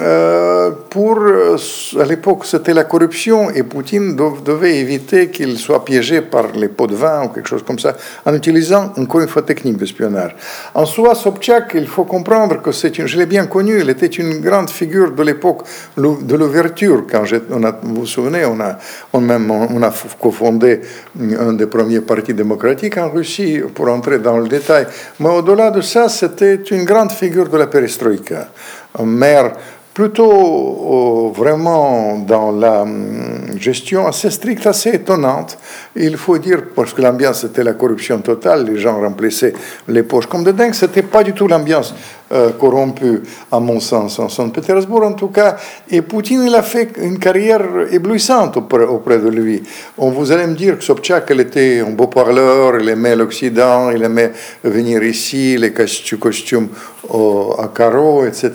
pour, 0.91 1.19
à 1.99 2.05
l'époque, 2.05 2.45
c'était 2.45 2.75
la 2.75 2.85
corruption 2.85 3.51
et 3.51 3.63
Poutine 3.63 4.17
devait 4.45 4.77
éviter 4.77 5.29
qu'il 5.29 5.46
soit 5.55 5.85
piégé 5.85 6.21
par 6.21 6.53
les 6.53 6.69
pots 6.69 6.87
de 6.87 6.97
vin 6.97 7.25
ou 7.25 7.29
quelque 7.29 7.49
chose 7.49 7.63
comme 7.63 7.79
ça, 7.79 7.97
en 8.25 8.35
utilisant 8.35 8.93
encore 8.97 9.21
une 9.21 9.29
fois 9.29 9.43
technique 9.43 9.77
d'espionnage. 9.77 10.35
En 10.75 10.85
soi, 10.85 11.15
Sobchak, 11.15 11.73
il 11.75 11.87
faut 11.87 12.05
comprendre 12.05 12.61
que 12.61 12.73
c'est 12.73 12.99
une, 12.99 13.07
je 13.07 13.19
l'ai 13.19 13.27
bien 13.27 13.47
connu, 13.47 13.81
il 13.81 13.91
était 13.91 14.07
une 14.07 14.41
grande 14.41 14.71
figure 14.71 15.13
de 15.13 15.23
l'époque 15.23 15.63
de 15.97 16.37
l'ouverture. 16.37 17.05
Quand 17.11 17.25
on 17.51 17.63
a, 17.65 17.79
vous 17.83 17.95
vous 18.01 18.07
souvenez, 18.07 18.45
on 18.45 18.59
a, 18.61 18.79
on 19.13 19.21
même, 19.21 19.51
on 19.51 19.83
a 19.83 19.93
cofondé 20.21 20.81
un 21.39 21.53
des 21.53 21.67
premiers 21.67 22.01
partis 22.01 22.35
démocratiques 22.35 22.99
en 22.99 23.11
Russie, 23.11 23.61
pour 23.75 23.89
entrer 23.89 24.19
dans 24.19 24.39
le 24.39 24.49
détail. 24.49 24.87
Mais 25.21 25.29
au-delà 25.29 25.71
de 25.71 25.81
ça, 25.81 26.09
c'était 26.09 26.57
une 26.57 26.85
grande 26.85 27.13
figure 27.13 27.49
de 27.49 27.57
la 27.57 27.67
perestroïka. 27.67 28.49
Un 28.99 29.05
maire 29.05 29.53
plutôt 29.97 31.33
vraiment 31.35 32.19
dans 32.19 32.53
la 32.53 32.83
hum, 32.83 33.59
gestion 33.59 34.07
assez 34.07 34.31
stricte, 34.31 34.67
assez 34.67 34.91
étonnante. 34.91 35.57
Il 35.95 36.19
faut 36.19 36.37
dire, 36.37 36.65
parce 36.77 36.93
que 36.93 37.01
l'ambiance 37.01 37.45
était 37.45 37.65
la 37.65 37.73
corruption 37.73 38.19
totale, 38.19 38.67
les 38.67 38.79
gens 38.79 39.01
remplissaient 39.01 39.55
les 39.89 40.03
poches 40.03 40.27
comme 40.27 40.45
de 40.45 40.53
dingue, 40.53 40.75
c'était 40.75 41.01
pas 41.01 41.25
du 41.25 41.33
tout 41.33 41.49
l'ambiance 41.49 41.95
euh, 42.33 42.51
corrompu, 42.51 43.23
à 43.53 43.61
mon 43.61 43.79
sens, 43.79 44.19
en 44.19 44.29
Saint-Pétersbourg 44.29 45.05
en 45.05 45.13
tout 45.13 45.29
cas. 45.29 45.57
Et 45.91 46.03
Poutine, 46.03 46.43
il 46.47 46.55
a 46.55 46.63
fait 46.63 46.91
une 47.01 47.19
carrière 47.19 47.63
éblouissante 47.91 48.57
auprès, 48.57 49.19
de 49.19 49.29
lui. 49.29 49.63
On 49.97 50.11
vous 50.11 50.33
allez 50.33 50.47
me 50.47 50.55
dire 50.55 50.77
que 50.79 50.85
Sobchak, 50.85 51.29
il 51.31 51.41
était 51.41 51.81
un 51.81 51.91
beau 51.91 52.09
parleur, 52.09 52.81
il 52.81 52.89
aimait 52.89 53.15
l'Occident, 53.15 53.91
il 53.91 54.03
aimait 54.03 54.33
venir 54.65 55.03
ici, 55.05 55.57
les 55.57 55.73
costumes 55.73 56.69
à 57.13 57.69
carreaux, 57.69 58.25
etc. 58.27 58.51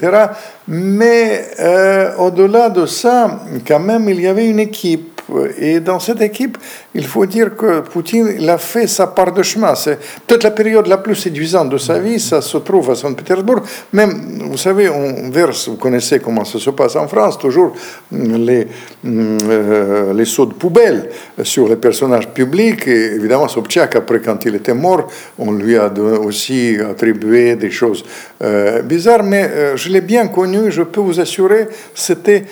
Mais 0.68 1.46
euh, 1.60 2.12
au-delà 2.18 2.70
de 2.70 2.86
ça, 2.86 3.40
quand 3.66 3.80
même, 3.80 4.10
il 4.10 4.22
y 4.22 4.28
avait 4.28 4.48
une 4.48 4.60
équipe 4.60 5.12
et 5.58 5.80
dans 5.80 6.00
cette 6.00 6.22
équipe, 6.22 6.58
il 6.94 7.06
faut 7.06 7.26
dire 7.26 7.56
que 7.56 7.80
Poutine 7.82 8.34
il 8.38 8.50
a 8.50 8.58
fait 8.58 8.88
sa 8.88 9.08
part 9.08 9.32
de 9.32 9.44
chemin. 9.44 9.76
C'est 9.76 9.98
peut-être 10.28 10.44
la 10.44 10.52
période 10.52 10.88
la 10.88 10.98
plus 10.98 11.16
séduisante 11.16 11.70
de 11.70 11.78
sa 11.78 12.00
vie, 12.00 12.20
ça 12.20 12.42
se 12.42 12.58
trouve 12.58 12.92
à 12.92 12.96
Saint-Pétersbourg. 12.96 13.62
Même, 13.94 14.40
vous 14.50 14.58
savez, 14.58 14.90
on 14.90 15.30
verse, 15.30 15.70
vous 15.70 15.78
connaissez 15.78 16.20
comment 16.20 16.44
ça 16.44 16.60
se 16.60 16.70
passe 16.72 16.96
en 16.96 17.08
France, 17.08 17.38
toujours 17.38 17.74
les, 18.12 18.68
euh, 19.06 20.14
les 20.14 20.26
sauts 20.26 20.48
de 20.48 20.54
poubelle 20.54 21.10
sur 21.44 21.68
les 21.68 21.78
personnages 21.78 22.28
publics. 22.30 22.88
Évidemment, 22.88 23.48
Sobchak, 23.48 23.96
après, 23.96 24.20
quand 24.20 24.44
il 24.46 24.56
était 24.56 24.74
mort, 24.74 25.08
on 25.40 25.52
lui 25.52 25.78
a 25.78 25.92
aussi 25.92 26.78
attribué 26.78 27.56
des 27.56 27.72
choses 27.72 28.04
euh, 28.42 28.82
bizarres. 28.82 29.24
Mais 29.24 29.44
euh, 29.44 29.78
je 29.78 29.90
l'ai 29.90 30.02
bien 30.02 30.28
connu, 30.28 30.72
je 30.72 30.84
peux 30.84 31.02
vous 31.02 31.20
assurer, 31.20 31.68
c'était 31.96 32.44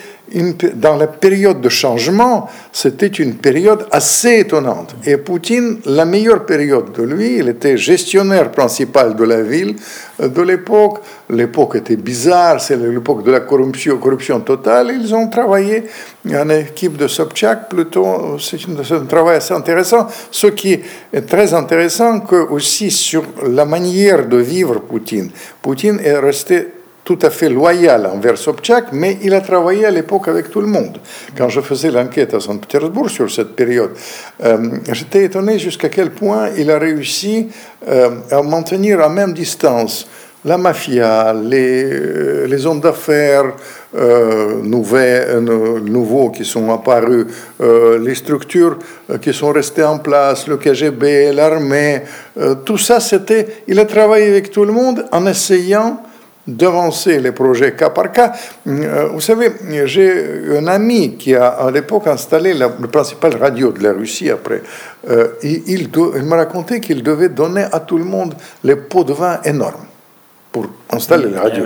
dans 0.74 0.96
la 0.96 1.08
période 1.08 1.60
de 1.60 1.68
changement, 1.68 2.48
c'était 2.72 3.08
une 3.08 3.34
période 3.34 3.86
assez 3.90 4.29
étonnante. 4.38 4.94
Et 5.04 5.16
Poutine, 5.16 5.78
la 5.86 6.04
meilleure 6.04 6.46
période 6.46 6.92
de 6.92 7.02
lui, 7.02 7.38
il 7.38 7.48
était 7.48 7.76
gestionnaire 7.76 8.50
principal 8.50 9.16
de 9.16 9.24
la 9.24 9.42
ville 9.42 9.76
euh, 10.20 10.28
de 10.28 10.42
l'époque. 10.42 11.00
L'époque 11.28 11.76
était 11.76 11.96
bizarre, 11.96 12.60
c'est 12.60 12.76
l'époque 12.76 13.24
de 13.24 13.30
la 13.30 13.40
corruption, 13.40 13.98
corruption 13.98 14.40
totale. 14.40 14.92
Ils 15.00 15.14
ont 15.14 15.28
travaillé 15.28 15.84
en 16.28 16.48
équipe 16.50 16.96
de 16.96 17.08
Sobchak, 17.08 17.68
plutôt, 17.68 18.36
c'est 18.38 18.58
un 18.92 19.04
travail 19.06 19.36
assez 19.36 19.54
intéressant. 19.54 20.06
Ce 20.30 20.46
qui 20.48 20.80
est 21.12 21.26
très 21.26 21.52
intéressant, 21.54 22.20
que 22.20 22.36
aussi 22.50 22.90
sur 22.90 23.24
la 23.46 23.64
manière 23.64 24.26
de 24.26 24.36
vivre 24.38 24.80
Poutine. 24.80 25.30
Poutine 25.62 26.00
est 26.02 26.18
resté 26.18 26.68
tout 27.10 27.26
à 27.26 27.30
fait 27.30 27.48
loyal 27.48 28.06
envers 28.06 28.38
Sobchak, 28.38 28.92
mais 28.92 29.18
il 29.24 29.34
a 29.34 29.40
travaillé 29.40 29.84
à 29.84 29.90
l'époque 29.90 30.28
avec 30.28 30.48
tout 30.48 30.60
le 30.60 30.68
monde. 30.68 30.98
Quand 31.36 31.48
je 31.48 31.60
faisais 31.60 31.90
l'enquête 31.90 32.34
à 32.34 32.38
Saint-Pétersbourg 32.38 33.10
sur 33.10 33.28
cette 33.28 33.56
période, 33.56 33.90
euh, 34.44 34.78
j'étais 34.92 35.24
étonné 35.24 35.58
jusqu'à 35.58 35.88
quel 35.88 36.12
point 36.12 36.50
il 36.56 36.70
a 36.70 36.78
réussi 36.78 37.48
euh, 37.88 38.10
à 38.30 38.42
maintenir 38.42 39.00
à 39.00 39.08
même 39.08 39.32
distance 39.32 40.06
la 40.44 40.56
mafia, 40.56 41.34
les, 41.34 41.82
euh, 41.82 42.46
les 42.46 42.64
hommes 42.64 42.80
d'affaires 42.80 43.54
nouveaux 44.62 46.30
qui 46.30 46.44
sont 46.44 46.70
apparus, 46.72 47.26
les 47.58 48.14
structures 48.14 48.78
qui 49.20 49.34
sont 49.34 49.50
restées 49.50 49.82
en 49.82 49.98
place, 49.98 50.46
le 50.46 50.58
KGB, 50.58 51.32
l'armée, 51.32 52.02
tout 52.64 52.78
ça, 52.78 53.00
c'était... 53.00 53.64
Il 53.66 53.80
a 53.80 53.84
travaillé 53.86 54.28
avec 54.28 54.52
tout 54.52 54.64
le 54.64 54.72
monde 54.72 55.06
en 55.10 55.26
essayant 55.26 56.04
devancer 56.46 57.20
les 57.20 57.32
projets 57.32 57.72
cas 57.74 57.90
par 57.90 58.12
cas. 58.12 58.32
Euh, 58.66 59.08
vous 59.12 59.20
savez, 59.20 59.52
j'ai 59.84 60.56
un 60.56 60.66
ami 60.66 61.16
qui 61.16 61.34
a 61.34 61.48
à 61.48 61.70
l'époque 61.70 62.06
installé 62.06 62.54
la, 62.54 62.70
le 62.80 62.88
principal 62.88 63.36
radio 63.36 63.72
de 63.72 63.82
la 63.82 63.92
Russie 63.92 64.30
après. 64.30 64.62
Euh, 65.08 65.28
il, 65.42 65.62
il 65.68 66.22
m'a 66.24 66.36
raconté 66.36 66.80
qu'il 66.80 67.02
devait 67.02 67.28
donner 67.28 67.64
à 67.70 67.80
tout 67.80 67.98
le 67.98 68.04
monde 68.04 68.34
les 68.64 68.76
pots 68.76 69.04
de 69.04 69.12
vin 69.12 69.40
énormes 69.44 69.86
pour 70.52 70.66
installer 70.90 71.30
la 71.30 71.42
radio. 71.42 71.64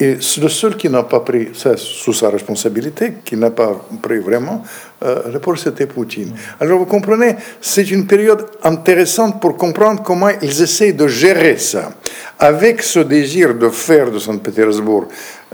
Et 0.00 0.14
le 0.14 0.48
seul 0.48 0.76
qui 0.76 0.88
n'a 0.88 1.04
pas 1.04 1.20
pris 1.20 1.50
ça 1.54 1.76
sous 1.76 2.12
sa 2.12 2.28
responsabilité, 2.28 3.14
qui 3.24 3.36
n'a 3.36 3.50
pas 3.50 3.86
pris 4.02 4.18
vraiment, 4.18 4.64
euh, 5.04 5.30
le 5.32 5.38
pôle, 5.38 5.56
c'était 5.56 5.86
Poutine. 5.86 6.34
Alors 6.58 6.80
vous 6.80 6.86
comprenez, 6.86 7.36
c'est 7.60 7.88
une 7.90 8.04
période 8.04 8.44
intéressante 8.64 9.40
pour 9.40 9.56
comprendre 9.56 10.02
comment 10.02 10.30
ils 10.42 10.62
essayent 10.62 10.94
de 10.94 11.06
gérer 11.06 11.58
ça. 11.58 11.92
Avec 12.40 12.82
ce 12.82 13.00
désir 13.00 13.54
de 13.54 13.68
faire 13.68 14.10
de 14.10 14.18
Saint-Pétersbourg 14.18 15.06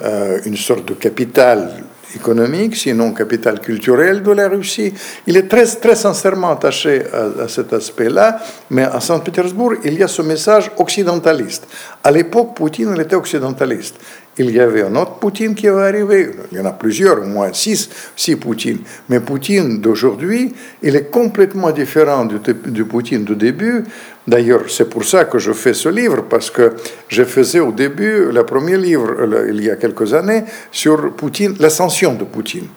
euh, 0.02 0.40
une 0.46 0.56
sorte 0.56 0.86
de 0.86 0.94
capitale 0.94 1.84
économique, 2.16 2.76
sinon 2.76 3.12
capitale 3.12 3.60
culturelle 3.60 4.22
de 4.22 4.32
la 4.32 4.48
Russie. 4.48 4.92
Il 5.26 5.36
est 5.36 5.48
très, 5.48 5.66
très 5.66 5.94
sincèrement 5.94 6.50
attaché 6.50 7.02
à, 7.12 7.44
à 7.44 7.48
cet 7.48 7.72
aspect-là, 7.72 8.40
mais 8.70 8.82
à 8.82 9.00
Saint-Pétersbourg, 9.00 9.74
il 9.84 9.94
y 9.98 10.02
a 10.02 10.08
ce 10.08 10.22
message 10.22 10.70
occidentaliste. 10.78 11.68
À 12.02 12.10
l'époque, 12.10 12.56
Poutine, 12.56 12.92
il 12.96 13.02
était 13.02 13.16
occidentaliste 13.16 13.96
il 14.40 14.50
y 14.52 14.60
avait 14.60 14.82
un 14.82 14.96
autre 14.96 15.18
Poutine 15.18 15.54
qui 15.54 15.68
va 15.68 15.84
arriver. 15.84 16.30
Il 16.50 16.58
y 16.58 16.60
en 16.60 16.64
a 16.64 16.72
plusieurs, 16.72 17.20
au 17.20 17.26
moins 17.26 17.52
six, 17.52 17.90
six 18.16 18.36
Poutine. 18.36 18.78
Mais 19.08 19.20
Poutine 19.20 19.80
d'aujourd'hui, 19.80 20.54
il 20.82 20.96
est 20.96 21.10
complètement 21.10 21.70
différent 21.70 22.24
du, 22.24 22.84
Poutine 22.84 23.24
du 23.24 23.36
début. 23.36 23.84
D'ailleurs, 24.26 24.62
c'est 24.68 24.88
pour 24.88 25.04
ça 25.04 25.26
que 25.26 25.38
je 25.38 25.52
fais 25.52 25.74
ce 25.74 25.88
livre, 25.90 26.24
parce 26.28 26.50
que 26.50 26.72
je 27.08 27.24
faisais 27.24 27.60
au 27.60 27.72
début 27.72 28.32
le 28.32 28.42
premier 28.44 28.78
livre, 28.78 29.14
il 29.48 29.62
y 29.62 29.70
a 29.70 29.76
quelques 29.76 30.14
années, 30.14 30.44
sur 30.70 31.12
Poutine, 31.12 31.56
l'ascension 31.58 32.14
de 32.14 32.24
Poutine. 32.24 32.68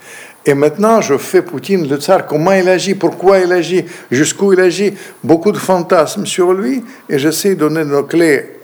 Et 0.45 0.53
maintenant, 0.53 0.99
je 0.99 1.17
fais 1.17 1.41
Poutine, 1.41 1.87
le 1.87 1.95
tsar, 1.95 2.27
comment 2.27 2.51
il 2.51 2.67
agit, 2.67 2.95
pourquoi 2.95 3.39
il 3.39 3.51
agit, 3.53 3.85
jusqu'où 4.11 4.51
il 4.51 4.59
agit, 4.59 4.93
beaucoup 5.23 5.53
de 5.53 5.57
fantasmes 5.57 6.25
sur 6.25 6.53
lui, 6.53 6.83
et 7.09 7.17
j'essaie 7.17 7.55
de 7.55 7.61
donner 7.61 7.85
nos 7.85 8.03
clés 8.03 8.59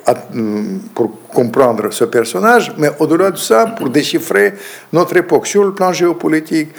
pour 0.94 1.19
comprendre 1.34 1.92
ce 1.92 2.06
personnage, 2.06 2.74
mais 2.78 2.90
au-delà 3.00 3.32
de 3.32 3.38
ça, 3.38 3.66
pour 3.78 3.90
déchiffrer 3.90 4.54
notre 4.92 5.18
époque 5.18 5.48
sur 5.48 5.64
le 5.64 5.74
plan 5.74 5.92
géopolitique. 5.92 6.70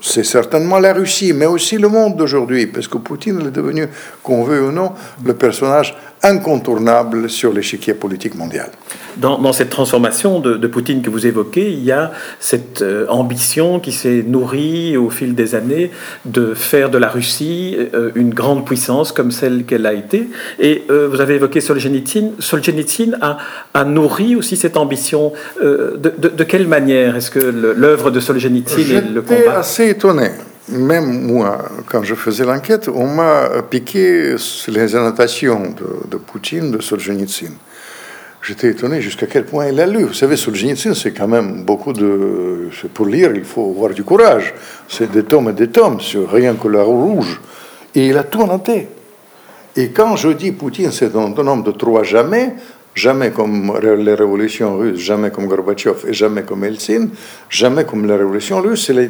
C'est 0.00 0.24
certainement 0.24 0.78
la 0.78 0.92
Russie, 0.92 1.32
mais 1.32 1.46
aussi 1.46 1.76
le 1.76 1.88
monde 1.88 2.16
d'aujourd'hui, 2.16 2.68
parce 2.68 2.86
que 2.86 2.98
Poutine 2.98 3.40
est 3.40 3.50
devenu, 3.50 3.88
qu'on 4.22 4.44
veut 4.44 4.62
ou 4.62 4.70
non, 4.70 4.92
le 5.24 5.34
personnage 5.34 5.96
incontournable 6.22 7.30
sur 7.30 7.52
l'échiquier 7.52 7.94
politique 7.94 8.34
mondial. 8.34 8.70
Dans, 9.16 9.52
cette 9.52 9.70
transformation 9.70 10.38
de, 10.38 10.66
Poutine 10.68 11.02
que 11.02 11.10
vous 11.10 11.26
évoquez, 11.26 11.72
il 11.72 11.82
y 11.82 11.90
a 11.90 12.12
cette 12.38 12.82
euh, 12.82 13.06
ambition 13.08 13.80
qui 13.80 13.90
s'est 13.90 14.22
nourrie 14.24 14.96
au 14.96 15.10
fil 15.10 15.34
des 15.34 15.56
années 15.56 15.90
de 16.24 16.54
faire 16.54 16.90
de 16.90 16.98
la 16.98 17.08
Russie 17.08 17.76
euh, 17.94 18.10
une 18.14 18.32
grande 18.32 18.64
puissance 18.64 19.10
comme 19.10 19.32
celle 19.32 19.64
qu'elle 19.64 19.86
a 19.86 19.92
été. 19.92 20.28
Et 20.60 20.84
euh, 20.90 21.08
vous 21.10 21.20
avez 21.20 21.34
évoqué 21.34 21.60
Solzhenitsyn. 21.60 22.30
Solzhenitsyn 22.38 23.16
a, 23.20 23.38
a 23.74 23.84
nourri 23.84 24.36
aussi 24.36 24.56
cette 24.56 24.76
ambition. 24.76 25.32
De, 25.60 25.96
de, 25.96 26.44
quelle 26.44 26.68
manière? 26.68 27.16
Est-ce 27.16 27.30
que 27.30 27.40
l'œuvre 27.40 28.10
de 28.10 28.20
Solzhenitsyn 28.20 28.98
et 28.98 29.00
le 29.00 29.22
combat 29.22 29.62
étonné 29.88 30.30
même 30.70 31.26
moi, 31.26 31.58
quand 31.86 32.02
je 32.02 32.14
faisais 32.14 32.44
l'enquête, 32.44 32.88
on 32.88 33.06
m'a 33.06 33.62
piqué 33.68 34.34
les 34.68 34.96
annotations 34.96 35.74
de, 36.10 36.16
Poutine, 36.16 36.70
de 36.70 36.80
Solzhenitsyn. 36.80 37.52
J'étais 38.42 38.68
étonné 38.68 39.00
jusqu'à 39.00 39.26
quel 39.26 39.44
point 39.44 39.66
il 39.66 39.80
a 39.80 39.86
lu. 39.86 40.04
Vous 40.04 40.14
savez, 40.14 40.36
Solzhenitsyn, 40.36 40.94
c'est 40.94 41.12
quand 41.12 41.26
même 41.26 41.64
beaucoup 41.64 41.92
de. 41.92 42.68
Pour 42.94 43.06
lire, 43.06 43.32
il 43.34 43.44
faut 43.44 43.70
avoir 43.70 43.90
du 43.90 44.04
courage. 44.04 44.54
C'est 44.88 45.10
des 45.10 45.24
tomes 45.24 45.50
et 45.50 45.52
des 45.52 45.68
tomes 45.68 46.00
sur 46.00 46.30
rien 46.30 46.54
que 46.54 46.68
la 46.68 46.82
rouge. 46.82 47.40
Et 47.94 48.08
il 48.08 48.16
a 48.16 48.22
tout 48.22 48.46
noté. 48.46 48.88
Et 49.76 49.90
quand 49.90 50.16
je 50.16 50.30
dis 50.30 50.52
Poutine, 50.52 50.92
c'est 50.92 51.14
un, 51.16 51.32
un 51.36 51.46
homme 51.46 51.62
de 51.62 51.72
trois 51.72 52.02
jamais, 52.02 52.54
jamais 52.98 53.30
comme 53.30 53.78
les 53.80 54.14
révolutions 54.14 54.76
russes, 54.76 55.00
jamais 55.00 55.30
comme 55.30 55.46
Gorbatchev 55.46 56.08
et 56.08 56.12
jamais 56.12 56.42
comme 56.42 56.64
Eltsine, 56.64 57.10
jamais 57.48 57.84
comme 57.84 58.06
la 58.06 58.16
révolution 58.16 58.60
russe, 58.60 58.86
c'est 58.86 59.08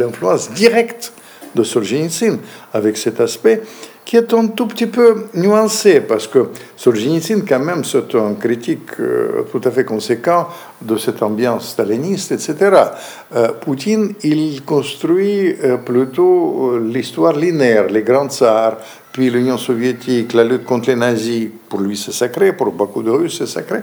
l'influence 0.00 0.50
directe 0.52 1.12
de 1.54 1.62
Solzhenitsyn 1.62 2.38
avec 2.72 2.96
cet 2.96 3.20
aspect 3.20 3.62
qui 4.06 4.16
est 4.16 4.32
un 4.34 4.46
tout 4.46 4.68
petit 4.68 4.86
peu 4.86 5.24
nuancé, 5.34 6.00
parce 6.00 6.28
que 6.28 6.50
Solzhenitsyn, 6.76 7.40
quand 7.40 7.58
même, 7.58 7.82
c'est 7.82 8.14
un 8.14 8.34
critique 8.34 9.00
euh, 9.00 9.42
tout 9.50 9.60
à 9.64 9.70
fait 9.72 9.84
conséquent 9.84 10.46
de 10.80 10.96
cette 10.96 11.20
ambiance 11.24 11.70
staliniste, 11.70 12.30
etc. 12.30 12.54
Euh, 13.34 13.48
Poutine, 13.60 14.14
il 14.22 14.62
construit 14.64 15.56
euh, 15.60 15.78
plutôt 15.78 16.78
l'histoire 16.78 17.32
linéaire, 17.32 17.88
les 17.88 18.04
grands 18.04 18.28
tsars, 18.28 18.76
puis 19.16 19.30
l'Union 19.30 19.56
soviétique, 19.56 20.34
la 20.34 20.44
lutte 20.44 20.64
contre 20.64 20.90
les 20.90 20.94
nazis, 20.94 21.48
pour 21.70 21.80
lui 21.80 21.96
c'est 21.96 22.12
sacré, 22.12 22.52
pour 22.52 22.70
beaucoup 22.70 23.02
de 23.02 23.08
Russes 23.08 23.38
c'est 23.38 23.46
sacré. 23.46 23.78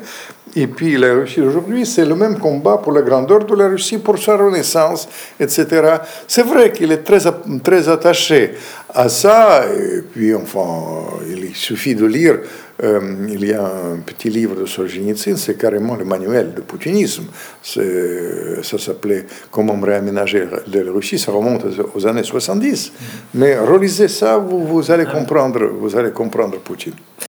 Et 0.55 0.67
puis 0.67 0.97
la 0.97 1.13
Russie 1.15 1.39
d'aujourd'hui, 1.39 1.85
c'est 1.85 2.05
le 2.05 2.15
même 2.15 2.37
combat 2.37 2.77
pour 2.77 2.91
la 2.91 3.01
grandeur 3.01 3.43
de 3.45 3.55
la 3.55 3.67
Russie, 3.67 3.97
pour 3.97 4.19
sa 4.19 4.37
renaissance, 4.37 5.07
etc. 5.39 5.97
C'est 6.27 6.43
vrai 6.43 6.71
qu'il 6.71 6.91
est 6.91 7.03
très, 7.03 7.19
très 7.63 7.89
attaché 7.89 8.53
à 8.93 9.09
ça, 9.09 9.65
et 9.65 10.01
puis 10.01 10.35
enfin, 10.35 11.05
il 11.27 11.55
suffit 11.55 11.95
de 11.95 12.05
lire, 12.05 12.39
euh, 12.83 13.27
il 13.29 13.45
y 13.45 13.53
a 13.53 13.63
un 13.63 13.97
petit 14.05 14.29
livre 14.29 14.55
de 14.55 14.65
Solzhenitsyn, 14.67 15.37
c'est 15.37 15.57
carrément 15.57 15.95
le 15.95 16.05
manuel 16.05 16.53
de 16.53 16.61
poutinisme. 16.61 17.25
Ça 17.63 18.77
s'appelait 18.77 19.25
Comment 19.49 19.79
réaménager 19.81 20.45
la 20.71 20.91
Russie, 20.91 21.17
ça 21.17 21.31
remonte 21.31 21.65
aux 21.95 22.05
années 22.05 22.23
70. 22.23 22.91
Mais 23.33 23.57
relisez 23.57 24.07
ça, 24.07 24.37
vous, 24.37 24.67
vous 24.67 24.91
allez 24.91 25.05
comprendre, 25.05 25.65
vous 25.65 25.95
allez 25.95 26.11
comprendre 26.11 26.59
Poutine. 26.59 26.93